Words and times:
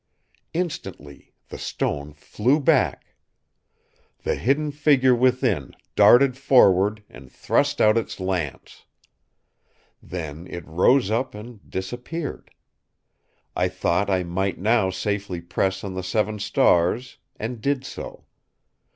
"Instantly 0.55 1.31
the 1.49 1.59
stone 1.59 2.11
flew 2.11 2.59
back. 2.59 3.13
The 4.23 4.33
hidden 4.33 4.71
figure 4.71 5.13
within 5.13 5.75
darted 5.95 6.35
forward 6.39 7.03
and 7.07 7.31
thrust 7.31 7.79
out 7.79 7.99
its 7.99 8.19
lance. 8.19 8.85
Then 10.01 10.47
it 10.47 10.65
rose 10.65 11.11
up 11.11 11.35
and 11.35 11.59
disappeared. 11.69 12.49
I 13.55 13.67
thought 13.69 14.09
I 14.09 14.23
might 14.23 14.57
now 14.57 14.89
safely 14.89 15.39
press 15.39 15.83
on 15.83 15.93
the 15.93 16.01
seven 16.01 16.39
stars; 16.39 17.19
and 17.39 17.61
did 17.61 17.85
so. 17.85 18.25